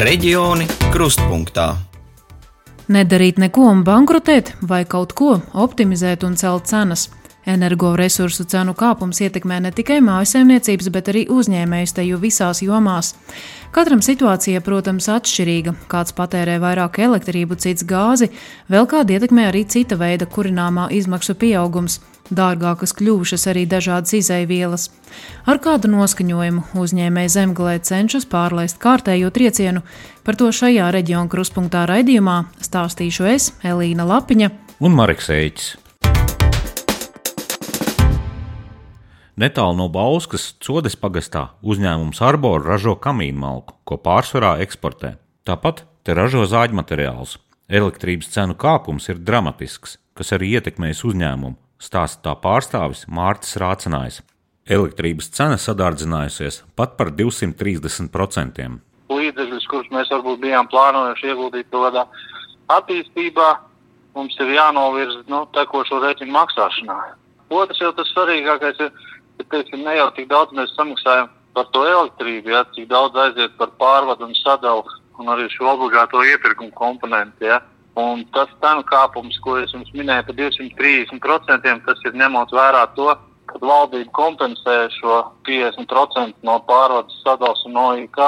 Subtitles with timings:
[0.00, 1.74] Reģioni krustpunktā.
[2.88, 7.02] Nedarīt neko un bankrotēt, vai kaut ko optimizēt un celt cenas.
[7.48, 13.14] Energoresursu cenu kāpums ietekmē ne tikai mājsaimniecības, bet arī uzņēmējus teju visās jomās.
[13.72, 15.74] Katram situācija, protams, atšķirīga.
[15.88, 18.28] Kāds patērē vairāk elektrību, cits gāzi,
[18.68, 22.00] vēl kādu ietekmē arī cita veida kurināmā izmaksu pieaugums.
[22.30, 24.86] Dārgākas kļuvušas arī dažādas izaivielas.
[25.50, 29.82] Ar kādu noskaņojumu uzņēmēji zemgalē cenšas pārlaist kārtējo triecienu,
[30.22, 35.89] par to šajā reģiona kruspunktā raidījumā stāstīšu es, Elīna Lapiņa un Mareks Eiķis.
[39.40, 45.14] Netālu no Bauskas Codes pagastā uzņēmums Arbor ražo kamīnu malku, ko pārsvarā eksportē.
[45.48, 47.38] Tāpat te ražo zāģmateriālus.
[47.72, 54.18] Elektrības cenu kāpums ir dramatisks, kas arī ietekmēs uzņēmumu, stāsta tā pārstāvis Mārcis Rācinājs.
[54.68, 58.66] Elektrības cena sadārdzinājusies pat par 230%.
[59.08, 62.04] Līdzekļus, kurus mēs varbūt bijām plānojuši ieguldīt kaut kādā
[62.76, 63.48] attīstībā,
[64.18, 66.98] mums ir jānovirza nu, tekošo rēķinu maksāšanā.
[67.50, 68.92] Otrs jau tas svarīgākais ir
[69.40, 73.56] ka teiksim, ne jau tik daudz mēs samaksājam par to elektrību, ja, cik daudz aiziet
[73.58, 74.84] par pārvadu un sadalu
[75.20, 77.48] un arī šo obligāto iepirkumu komponentu.
[77.48, 77.60] Ja.
[77.98, 83.10] Un tas cenu kāpums, ko es jums minēju par 230%, tas ir ņemot vērā to,
[83.50, 85.18] ka valdība kompensē šo
[85.48, 88.20] 50% no pārvades sadalas un OIK.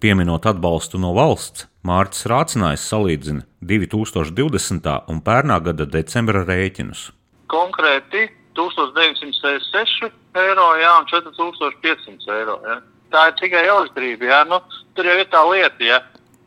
[0.00, 4.88] Pieminot atbalstu no valsts, Mārcis Rācinājs salīdzina 2020.
[5.10, 7.10] un pērnā gada decembra rēķinus.
[7.50, 12.56] Konkrēti 1966 eiro jā, un 4500 eiro.
[12.66, 12.78] Jā.
[13.10, 14.28] Tā ir tikai elektrība.
[14.30, 14.40] Jā.
[14.48, 14.60] Nu,
[14.94, 16.00] tur jau ir tā lieta, ja,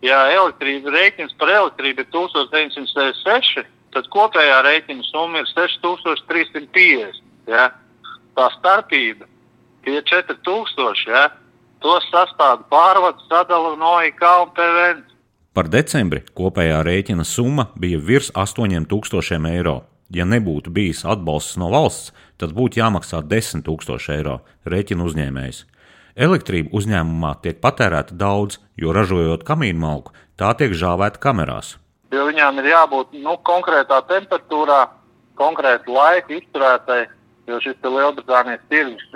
[0.03, 7.23] ja elektrība rēķins par elektrību ir 1966, tad kopējā rēķina summa ir 6350.
[7.51, 7.69] Jā.
[8.33, 9.27] Tā starpība
[9.88, 11.07] ir 4000.
[11.07, 11.29] Jā.
[11.83, 15.01] To sastāv pārvades sadala no IK un PVN.
[15.53, 19.81] Par decembri kopējā rēķina summa bija virs 8000 eiro.
[20.13, 25.63] Ja nebūtu bijis atbalsts no valsts, tad būtu jāmaksā 10 000 eiro rēķina uzņēmējs.
[26.13, 31.78] Elektrība uzņēmumā tiek patērēta daudz, jo ražojot kamīnu malku, tā tiek žāvēta kamerās.
[32.13, 34.84] Jo viņām ir jābūt nu, konkrētā temperatūrā,
[35.41, 37.02] konkrēta laika izturētai,
[37.50, 39.07] jo šis Lielbritānijas tirgus.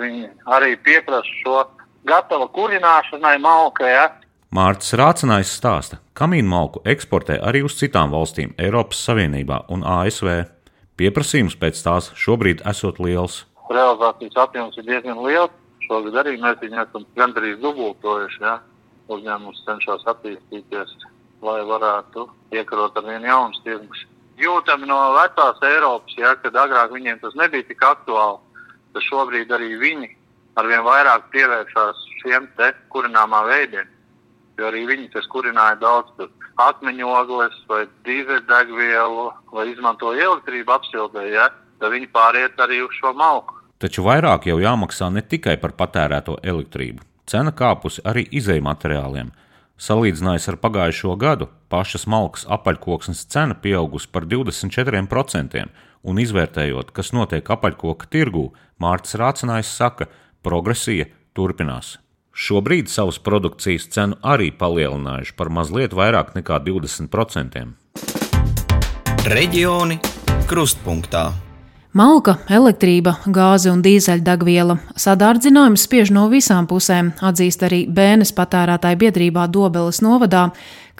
[0.50, 1.60] Arī pieprasa šo
[2.08, 3.92] gatavu kurināšanai malkai.
[3.92, 4.08] Ja?
[4.54, 10.30] Mārcis Rācinājs stāsta, ka kamīnu malku eksportē arī uz citām valstīm Eiropas Savienībā un ASV.
[10.98, 13.44] Pieprasījums pēc tās šobrīd esot liels.
[13.70, 15.54] Realizācijas apjoms ir diezgan liels.
[15.86, 18.40] Šogad arī mēs viņu esam gandrīz dubultojuši.
[18.42, 18.56] Ja?
[19.14, 20.90] Uzņēmums cenšas attīstīties,
[21.46, 24.02] lai varētu iekarot ar vien jaunus tirgus.
[24.42, 28.42] Jūtami no vecās Eiropas, ja, kad agrāk viņiem tas nebija tik aktuāli,
[28.94, 30.10] tad šobrīd arī viņi
[30.58, 33.86] arvien vairāk pievēršās šiem te kurināmā veidiem.
[34.58, 41.48] Jo arī viņi tas kurināja daudz akmeņogles vai dīzeļdegvielu vai izmantoja elektrību apsildē, ja,
[41.78, 43.54] tad viņi pāriet arī uz šo malku.
[43.78, 47.04] Taču vairāk jau jāmaksā ne tikai par patērēto elektrību.
[47.30, 49.30] Cena kāpusi arī izēju materiāliem.
[49.78, 55.68] Salīdzinājot ar pagājušo gadu, pašas malkas apaļkoksnes cena pieaugusi par 24%,
[56.02, 58.48] un izvērtējot, kas notiek apaļkoka tirgū,
[58.82, 60.10] Mārcis Rācinājs saka,
[60.42, 61.06] progresija
[61.38, 61.98] turpinās.
[62.38, 67.64] Šobrīd savas produkcijas cenu arī palielinājuši par mazliet vairāk nekā 20%.
[69.26, 69.98] Reģioni
[70.46, 71.47] krustpunktā.
[71.96, 79.46] Malka, elektrība, gāze un dīzeļdegviela sadārdzinājums spiež no visām pusēm, atzīst arī Bēnes patērētāju biedrībā
[79.48, 80.50] Dobeles novadā,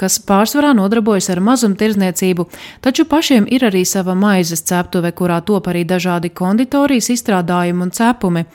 [0.00, 2.47] kas pārsvarā nodarbojas ar mazumtirdzniecību,
[2.81, 8.47] taču pašiem ir arī sava maizes ceptuve, kurā top arī dažādi konditorijas izstrādājumi un cepumi.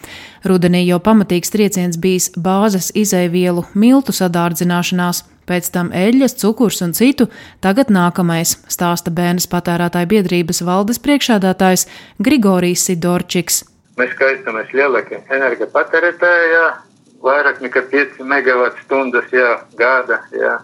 [0.50, 5.22] Rudenī jau pamatīgs trieciens bijis bāzes izēvielu miltu sadārdzināšanās.
[5.50, 7.28] Pēc tam eļļas, cukurs un citu,
[7.64, 11.88] tagad nākamais, stāsta bērnas patērētāju biedrības valdes priekšādātājs
[12.24, 13.64] Grigorijs Sidorčiks.
[14.00, 16.62] Mēs skaistamies lielākie energopatērētāji,
[17.24, 20.24] vairāk nekā 5 MWh gada.
[20.34, 20.60] Jā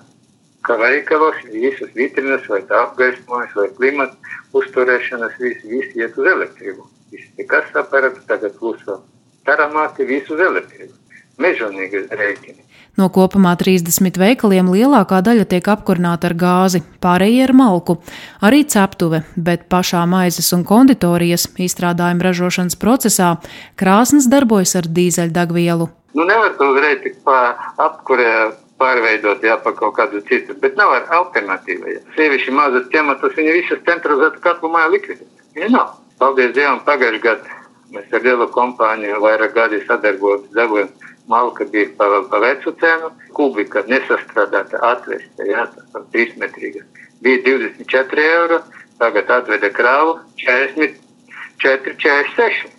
[0.62, 6.88] ka veikalos visas vitrinas, vai apgaismojas, vai klimata uzturēšanas, viss vis iet uz elektrību.
[7.12, 9.00] Viss nekas aparāts tagad vēl
[9.48, 10.94] taramāti visu uz elektrību.
[11.40, 12.69] Mežonīgi rēķini.
[12.98, 18.00] No kopumā 30 veikaliem lielākā daļa tiek apkurināta ar gāzi, pārējie ar malku,
[18.42, 23.36] arī ceptuve, bet pašā maizes un konditorijas izstrādājuma ražošanas procesā
[23.80, 25.90] krāsnes darbojas ar dīzeļdegvielu.
[26.18, 28.34] Nu, nevar to uzreiz tik apkurē
[28.80, 31.94] pārveidot jā, par kaut kādu citu, bet nav alternatīva.
[31.94, 32.04] Ja.
[32.18, 35.48] Sievišķi mazas tematus, viņa visas centralizētu katlu mājā likvidēt.
[35.56, 35.96] Viņa nav.
[36.20, 37.60] Paldies Dievam, pagājušajā gadā
[37.94, 40.90] mēs ar lielu kompāniju vairāk gadi sadarbojamies, dabūjām
[41.30, 46.84] malka bija pa, pa vecu cenu, kubika nesastrādāta atvesta, jā, tas 3 metrīga.
[47.22, 48.60] Bija 24 eiro,
[49.00, 52.76] tagad atveda kravu 44, 46.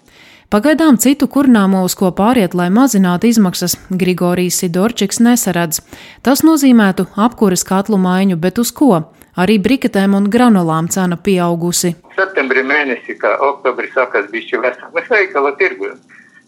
[0.50, 5.78] Pagaidām citu kurnāmo, uz ko pāriet, lai mazinātu izmaksas, Grigorijs Sidorčiks nesaredz.
[6.26, 8.96] Tas nozīmētu apkuras katlu maiņu, bet uz ko?
[9.38, 11.92] Arī briketēm un granulām cena pieaugusi.
[12.16, 16.00] Septembrī mēnesī, kā oktobrī sākās bišķi vesel, mēs veikala tirgojam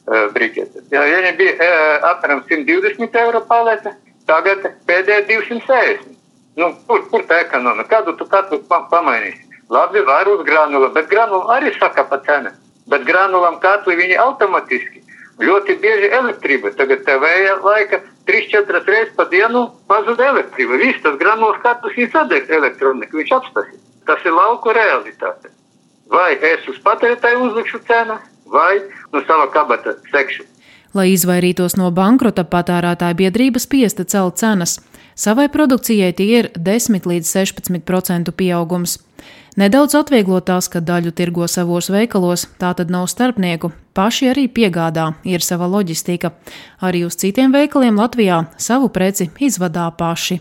[0.06, 0.86] briketes.
[0.90, 3.94] Jā, ja viņi bija uh, apmēram 120 eiro palete,
[4.26, 6.18] tagad pēdējā 260.
[6.58, 7.88] Nu, kur, kur tā ekonomika?
[7.96, 9.46] Kādu tu katru pamainīsi?
[9.72, 12.52] Labi, var uz granula, bet granula arī saka pa cenu
[12.90, 15.00] bet granulam katli viņi automātiski.
[15.42, 16.74] Ļoti bieži elektrība.
[16.76, 20.78] Tagad tā vēja laika 3-4 reizes pa dienu pazuda elektrība.
[20.82, 23.80] Viss tas granulas katls ir sadegs elektroniku, viņš apstāsies.
[24.06, 25.50] Tas ir lauku realitāte.
[26.12, 28.18] Vai es uz patērētāju uzlikšu cenu,
[28.52, 28.80] vai
[29.12, 30.46] no sava kabata sekšu.
[30.94, 34.78] Lai izvairītos no bankrota, patērētāja biedrība spiesta celt cenas.
[35.16, 38.98] Savai produkcijai tie ir 10 līdz 16% pieaugums.
[39.56, 45.10] Nedaudz atvieglot tās, ka daļu tirgo savos veikalos, tā tad nav starpnieku, paši arī piegādā,
[45.28, 46.32] ir sava loģistika.
[46.80, 50.40] Arī uz citiem veikaliem Latvijā savu preci izvadā paši.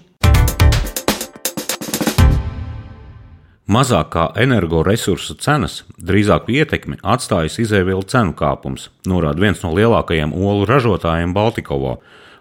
[3.69, 11.33] Mazākā energoresursu cenas drīzāk ietekmi atstājas izēvielu cenu kāpums, norāda viens no lielākajiem olu ražotājiem
[11.33, 11.99] Baltikovo.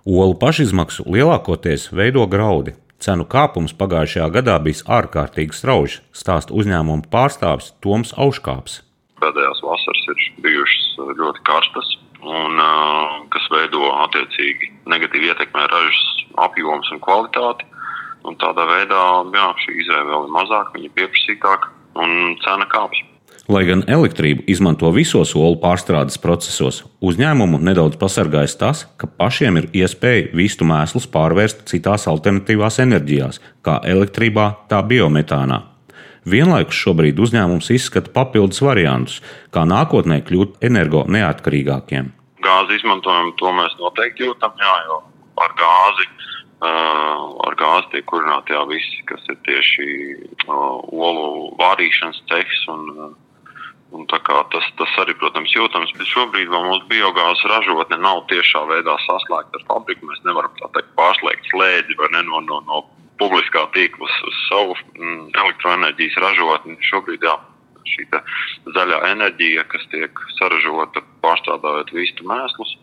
[0.08, 7.70] Olu pašizmaksu lielākoties veido graudi, Cenu kāpums pagājušajā gadā bijis ārkārtīgi strauji, stāsta uzņēmuma pārstāvis
[7.80, 8.82] Toms Auškāps.
[9.22, 11.88] Pēdējās vasaras ir bijušas ļoti karstas,
[12.20, 12.60] un,
[13.32, 16.04] kas veido attiecīgi negatīvi ietekmē ražas
[16.44, 17.69] apjoms un kvalitāti.
[18.28, 23.06] Un tādā veidā jā, šī izvēle vēl ir mazāka, viņa ir pieprasītāka un cena kāpjas.
[23.50, 29.66] Lai gan elektrību izmanto visos olu pārstrādes procesos, uzņēmumu nedaudz pasargājas tas, ka pašiem ir
[29.80, 35.64] iespēja vistu mēslus pārvērst citās alternatīvās enerģijās, kā elektrībā, tā biometānā.
[36.30, 39.18] Vienlaikus šobrīd uzņēmums izskata papildus variantus,
[39.50, 42.12] kā nākotnē kļūt energo neatkarīgākiem.
[42.44, 45.00] Gāzi izmantojumu to mēs noteikti jūtam, jā, jo
[45.40, 46.06] ar gāzi
[46.60, 49.88] ar gāzi tiek kurināti jau visi, kas ir tieši
[50.46, 53.16] olu vārīšanas cehs un
[53.90, 54.22] Un tas,
[54.78, 60.06] tas arī, protams, jūtams, bet šobrīd mūsu biogāzes ražotne nav tiešā veidā saslēgta ar fabriku.
[60.06, 62.84] Mēs nevaram tā teikt pārslēgt slēdzi ne, no, no, no
[63.18, 66.78] publiskā tīkla uz, uz savu mm, elektroenerģijas ražotni.
[66.86, 67.34] Šobrīd jā,
[67.90, 68.06] šī
[68.76, 72.74] zaļā enerģija, kas tiek saražota pārstrādājot vistu mēslus,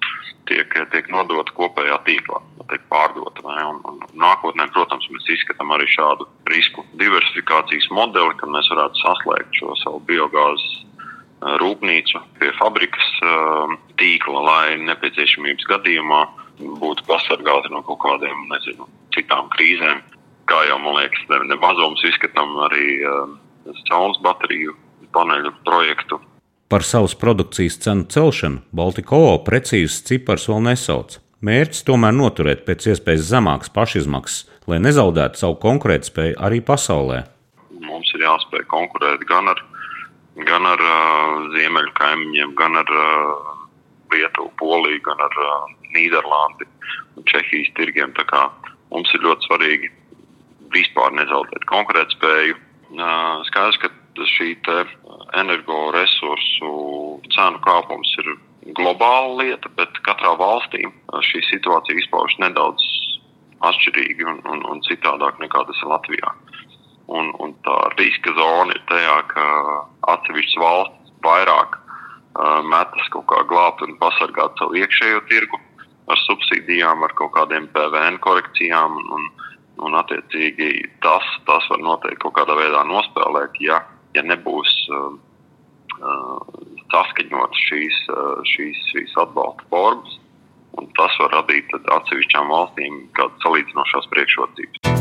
[0.50, 2.42] tiek, tiek nodota kopējā tīklā,
[2.72, 3.44] tiek pārdota.
[3.44, 9.62] Un, un nākotnē, protams, mēs izskatām arī šādu risku diversifikācijas modeli, kad mēs varētu saslēgt
[9.62, 10.84] šo savu biogāzes
[11.62, 13.10] rūpnīcu pie fabrikas
[14.02, 16.22] tīkla, lai nepieciešamības gadījumā
[16.82, 20.02] būtu pasargāti no kaut kādiem nezinu, citām krīzēm.
[20.48, 23.04] Kā jau man liekas, ne, ne mazums izskatām arī
[23.86, 24.74] saules bateriju
[25.14, 26.20] paneļu projektu.
[26.68, 31.16] Par savas produkcijas cenu celšanu Baltikovo precīzus ciparus vēl nesauc.
[31.48, 37.22] Mērķis tomēr noturēt pēc iespējas zemākas pašizmaksas, lai nezaudētu savu konkurētspēju arī pasaulē.
[37.88, 39.62] Mums ir jāspēj konkurēt gan ar
[40.46, 43.54] gan ar uh, ziemeļu kaimiņiem, gan ar uh,
[44.14, 46.68] Lietuvu, Poliju, gan ar uh, Nīderlandi
[47.18, 48.14] un Čehijas tirgiem.
[48.92, 49.90] Mums ir ļoti svarīgi
[50.76, 52.60] vispār nezaudēt konkurētspēju.
[52.98, 53.90] Uh, skaidrs, ka
[54.26, 54.50] šī
[55.38, 56.72] energoresursu
[57.36, 58.34] cenu kāpums ir
[58.78, 60.84] globāla lieta, bet katrā valstī
[61.30, 62.84] šī situācija izpaužas nedaudz
[63.68, 66.34] atšķirīgi un, un, un citādāk nekā tas ir Latvijā.
[67.08, 69.46] Un, un tā riska zona ir tajā, ka
[70.14, 75.62] atsevišķas valsts vairāk uh, metas kaut kā glābt un pasargāt savu iekšējo tirgu
[76.12, 79.00] ar subsīdijām, ar kaut kādiem PVN korekcijām.
[79.16, 79.30] Un,
[79.88, 80.72] un attiecīgi
[81.06, 83.82] tas, tas var noteikti kaut kādā veidā nospēlēt, ja,
[84.18, 85.10] ja nebūs uh,
[86.02, 86.62] uh,
[86.94, 90.20] saskaņot šīs, uh, šīs, šīs atbalsta formas.
[90.98, 94.97] Tas var radīt atsevišķām valstīm kādas salīdzinošās priekšrocības.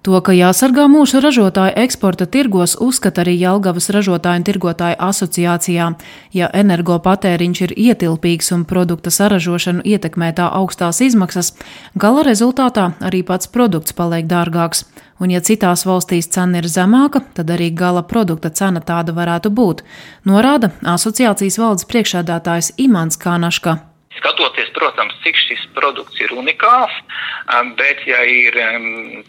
[0.00, 5.88] To, ka jāsargā mūsu ražotāju eksporta tirgos, uzskata arī Jelgavas ražotāju un tirgotāju asociācijā.
[6.32, 11.52] Ja energopatēriņš ir ietilpīgs un produkta saražošanu ietekmē tā augstās izmaksas,
[12.00, 14.86] gala rezultātā arī pats produkts paliek dārgāks.
[15.20, 19.84] Un ja citās valstīs cena ir zemāka, tad arī gala produkta cena tāda varētu būt,
[20.24, 23.89] norāda asociācijas valdes priekšādātājs Imants Kānaška.
[24.18, 26.94] Skatoties, protams, cik šis produkts ir unikāls,
[27.78, 28.56] bet ja ir,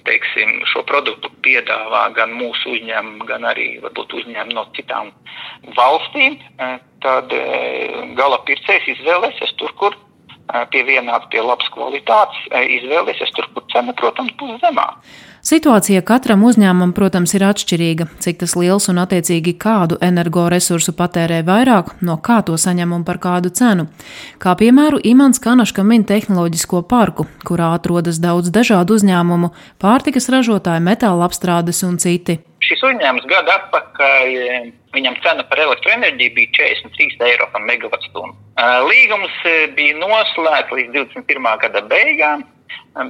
[0.07, 5.11] teiksim, šo produktu piedāvā gan mūsu uzņēmumi, gan arī varbūt uzņēmumi no citām
[5.77, 6.39] valstīm,
[7.05, 7.35] tad
[8.17, 9.97] gala pircējs izvēlēsies tur, kur
[10.73, 12.41] pie vienādas, pie labas kvalitātes,
[12.81, 14.97] izvēlēsies tur, kur cena, protams, būs zemāka.
[15.41, 21.95] Situācija katram uzņēmumam, protams, ir atšķirīga, cik tas liels un attiecīgi kādu energoresursu patērē vairāk,
[22.05, 23.87] no kā to saņem un par kādu cenu.
[24.37, 29.49] Kā piemēru Imants Kanaška min tehnoloģisko parku, kurā atrodas daudz dažādu uzņēmumu,
[29.81, 32.37] pārtikas ražotāji, metāla apstrādes un citi.
[32.61, 34.37] Šis uzņēmums gadu atpakaļ
[34.93, 38.37] viņam cena par elektroenerģiju bija 43 eiro par megawattstundu.
[38.85, 39.43] Līgums
[39.73, 41.53] bija noslēgts līdz 21.
[41.65, 42.45] gada beigām,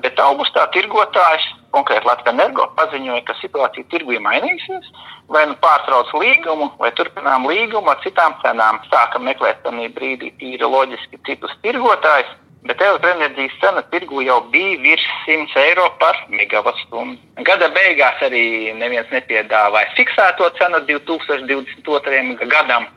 [0.03, 4.91] bet augustā tirgotājs konkrēti Latvijas energo paziņoja, ka situācija tirgu ir mainījusies,
[5.31, 8.81] vai nu pārtrauc līgumu, vai turpinām līgumu ar citām cenām.
[8.91, 12.31] Sākam meklēt tajā brīdī tīri loģiski citus tirgotājus,
[12.67, 17.17] bet elektroenerģijas cena tirgu jau bija virs 100 eiro par megawattstundu.
[17.47, 22.49] Gada beigās arī neviens nepiedāvāja fiksēto cenu 2022.
[22.51, 22.89] gadam.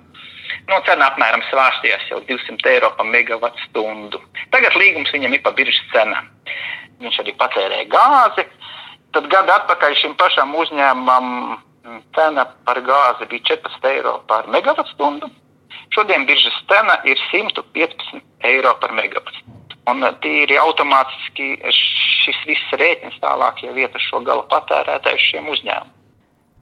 [0.65, 4.21] Nu, cena apmēram svārstījās jau 200 eiro par megawattstundu.
[4.55, 6.23] Tagad līgums viņam ir pa biržas cena.
[7.03, 8.47] Viņš arī patērēja gāzi,
[9.15, 15.29] Tad gadu atpakaļ šim pašam uzņēmumam mm, cena par gāzi bija 14 eiro par megawattstundu.
[15.95, 18.19] Šodien biržas cena ir 115
[18.51, 19.79] eiro par megawattstundu.
[19.93, 25.53] Un eh, tīri automātiski šis viss rēķins tālāk jau iet uz šo gala patērētāju šiem
[25.55, 25.94] uzņēmumiem.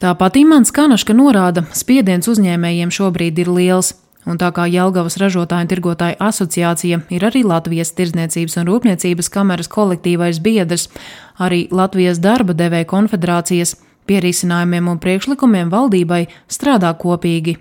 [0.02, 3.92] Tāpat Imants Kanaška norāda, spiediens uzņēmējiem šobrīd ir liels.
[4.26, 9.70] Un tā kā Jelgavas ražotāju un tirgotāju asociācija ir arī Latvijas Tirzniecības un Rūpniecības kameras
[9.70, 10.88] kolektīvais biedrs,
[11.38, 13.76] arī Latvijas darba devēja konfederācijas
[14.10, 17.54] pie risinājumiem un priekšlikumiem valdībai strādā kopīgi.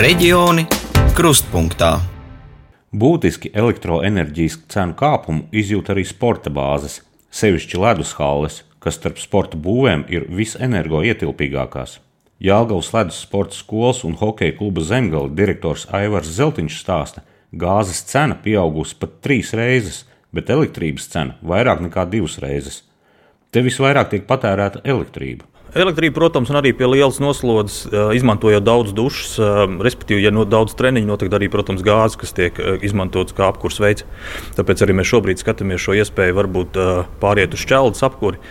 [0.00, 0.64] Reģioni
[1.12, 1.98] krustpunktā.
[2.96, 7.02] Būtiski elektroenerģijas cenu kāpumu izjūt arī sporta bāzes,
[7.36, 11.98] sevišķi ledus halles, kas starp sporta būvēm ir visenergoietilpīgākās.
[12.40, 18.96] Jālgavas ledus sporta skolas un hokeja kluba Zemgala direktors Aivars Zeltiņš stāsta, gāzes cena pieaugusi
[19.00, 22.82] pat trīs reizes, bet elektrības cena vairāk nekā divas reizes.
[23.50, 25.44] Te visvairāk tiek patērēta elektrība.
[25.70, 27.84] Elektrība, protams, un arī pie lielas noslodzes,
[28.18, 29.36] izmantojot daudz dušas,
[29.86, 34.02] respektīvi, ja no daudz treniņu notiek arī, protams, gāzes, kas tiek izmantotas kā apkurs veids.
[34.56, 36.80] Tāpēc arī mēs šobrīd skatāmies šo iespēju varbūt
[37.22, 38.42] pāriet uz šķeldes apkuri.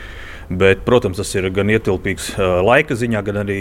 [0.50, 3.60] Bet, protams, tas ir gan ietilpīgs laika ziņā, gan arī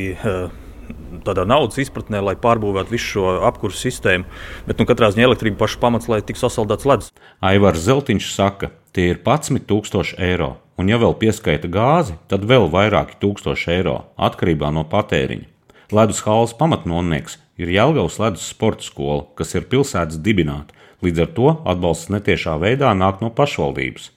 [1.27, 4.31] tādā naudas izpratnē, lai pārbūvētu visu šo apkursu sistēmu.
[4.71, 7.11] Bet nu, katrā ziņā elektrība paša pamats, lai tiktu sasaldēts ledus.
[7.43, 10.55] Aivars Zeltiņš saka, tie ir 11,000 eiro.
[10.78, 15.49] Un, ja vēl pieskaita gāzi, tad vēl vairāki tūkstoši eiro atkarībā no patēriņa.
[15.90, 20.76] Ledus halas pamatnonieks ir Jelgavas ledus sporta skola, kas ir pilsētas dibināta.
[21.02, 24.12] Līdz ar to atbalsts netiešā veidā nāk no pašvaldības.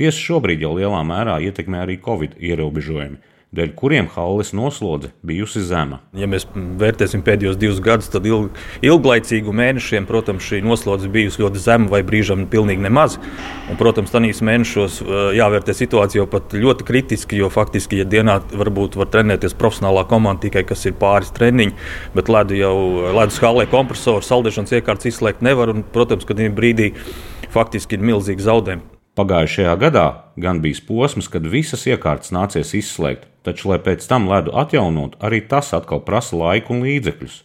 [0.00, 3.20] Tieši šobrīd jau lielā mērā ietekmē arī Covid ierobežojumi,
[3.52, 5.98] dēļ kuriem halles noslodze bijusi zema.
[6.16, 11.60] Ja mēs vērtēsim pēdējos divus gadus, tad ilg, ilglaicīgu mēnešiem, protams, šī noslodze bijusi ļoti
[11.60, 13.18] zema vai brīžam pilnīgi nemaz.
[13.68, 15.02] Un, protams, tanīs mēnešos
[15.36, 20.46] jāvērtē situācija jau pat ļoti kritiski, jo faktiski, ja dienā varbūt var trenēties profesionālā komanda
[20.46, 21.76] tikai kas ir pāris treniņi,
[22.16, 22.74] bet ledu jau
[23.18, 25.76] ledus hallē kompresoru, saldēšanas iekārtas izslēgt nevar.
[25.76, 26.94] Un, protams, kad ir brīdī
[27.52, 29.01] faktiski ir milzīgi zaudējumi.
[29.12, 30.06] Pagājušajā gadā
[30.40, 35.42] gan bija posms, kad visas iekārtas nācies izslēgt, taču, lai pēc tam ledu atjaunotu, arī
[35.48, 37.42] tas atkal prasa laiku un līdzekļus.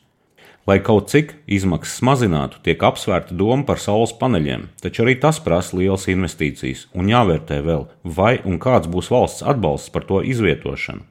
[0.67, 5.75] Lai kaut cik izmaksas mazinātu, tiek apsvērta doma par saules paneļiem, taču arī tas prasa
[5.79, 11.03] lielas investīcijas un jāvērtē vēl, vai un kāds būs valsts atbalsts par to izvietošanu.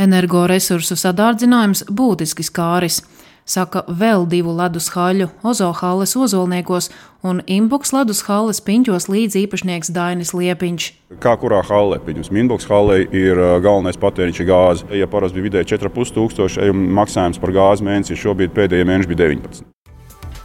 [0.00, 3.02] Energoresursu sadārdzinājums būtiski skāris
[3.46, 6.90] saka vēl divu ledus haļu Ozohāles ozolniekos
[7.26, 10.88] un Imbuks ledus halles piņķos līdz īpašnieks Dainis Liepiņš.
[11.22, 14.90] Kā kurā hallē, piemēram, Imbuks hallē ir galvenais patēriņš gāze.
[14.98, 19.72] Ja parasti bija vidēji 4,5 tūkstoši maksājums par gāzi mēnesī, šobrīd pēdējie mēneši bija 19.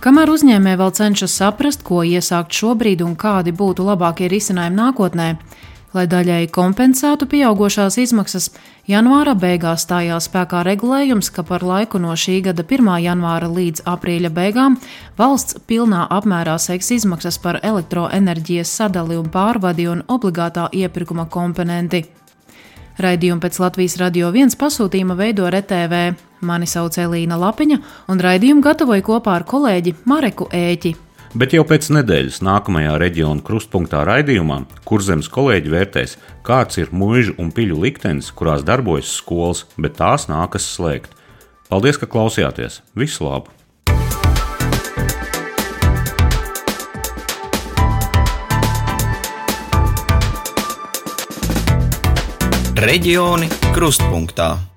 [0.02, 5.28] Kamēr uzņēmēji vēl cenšas saprast, ko iesākt šobrīd un kādi būtu labākie risinājumi nākotnē,
[5.92, 8.46] Lai daļēji kompensētu pieaugušās izmaksas,
[8.88, 12.88] janvāra beigās stājās spēkā regulējums, ka par laiku no šī gada 1.
[13.04, 14.78] janvāra līdz aprīļa beigām
[15.20, 22.06] valsts pilnā apmērā seks izmaksas par elektroenerģijas sadali un pārvadi un obligātā iepirkuma komponenti.
[23.02, 26.04] Raidījumu pēc Latvijas radio viens pasūtījuma veido RTV.
[26.48, 31.11] Mani sauc Elīna Lapiņa, un raidījumu gatavoju kopā ar kolēģi Mareku Ēķi.
[31.32, 37.38] Bet jau pēc nedēļas nākamajā reģiona krustpunktā raidījumā, kur zemes kolēģi vērtēs, kāds ir mūža
[37.40, 41.16] un piļu liktenis, kurās darbojas skolas, bet tās nākas slēgt.
[41.72, 42.82] Paldies, ka klausījāties!
[43.00, 43.48] Visu labu!
[52.82, 54.71] Reģioni krustpunktā.